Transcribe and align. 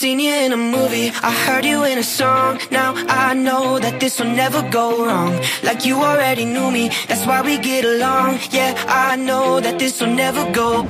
seen 0.00 0.18
you 0.18 0.32
in 0.32 0.50
a 0.52 0.56
movie, 0.56 1.08
I 1.22 1.30
heard 1.44 1.66
you 1.66 1.84
in 1.84 1.98
a 1.98 2.02
song. 2.02 2.58
Now 2.70 2.94
I 3.06 3.34
know 3.34 3.78
that 3.78 4.00
this 4.00 4.18
will 4.18 4.34
never 4.42 4.62
go 4.70 5.04
wrong. 5.04 5.38
Like 5.62 5.84
you 5.84 5.96
already 5.96 6.46
knew 6.46 6.70
me, 6.70 6.88
that's 7.06 7.26
why 7.26 7.42
we 7.42 7.58
get 7.58 7.84
along. 7.84 8.38
Yeah, 8.50 8.72
I 8.88 9.16
know 9.16 9.60
that 9.60 9.78
this 9.78 10.00
will 10.00 10.14
never 10.24 10.50
go. 10.52 10.88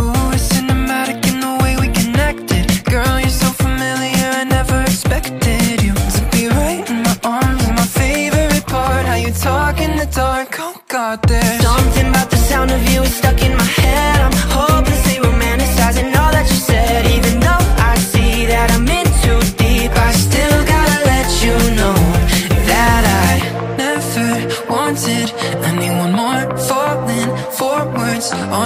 Ooh, 0.00 0.28
it's 0.36 0.48
cinematic 0.54 1.20
in 1.30 1.38
the 1.46 1.54
way 1.62 1.76
we 1.82 1.88
connected. 2.00 2.64
Girl, 2.94 3.20
you're 3.20 3.38
so 3.44 3.50
familiar, 3.64 4.28
I 4.42 4.44
never 4.58 4.80
expected 4.80 5.80
you 5.80 5.94
to 6.16 6.22
be 6.32 6.48
right 6.48 6.82
in 6.90 6.98
my 7.04 7.16
arms. 7.22 7.64
My 7.80 7.88
favorite 8.02 8.66
part, 8.66 9.06
how 9.06 9.18
you 9.24 9.30
talk 9.30 9.80
in 9.80 9.96
the 9.96 10.06
dark. 10.06 10.56
Oh 10.58 10.82
God, 10.88 11.22
there's 11.28 11.57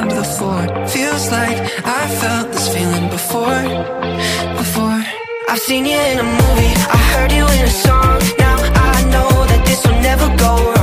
the 0.08 0.24
floor. 0.24 0.62
Feels 0.88 1.30
like 1.30 1.58
I 1.84 2.02
felt 2.20 2.52
this 2.52 2.68
feeling 2.74 3.08
before, 3.10 3.62
before. 4.56 5.00
I've 5.48 5.58
seen 5.58 5.84
you 5.84 5.98
in 6.10 6.18
a 6.18 6.28
movie, 6.40 6.74
I 6.96 7.00
heard 7.12 7.32
you 7.32 7.44
in 7.44 7.62
a 7.72 7.74
song. 7.86 8.20
Now 8.38 8.56
I 8.90 8.98
know 9.12 9.30
that 9.50 9.62
this 9.66 9.80
will 9.86 10.00
never 10.00 10.28
go 10.36 10.72
wrong. 10.72 10.81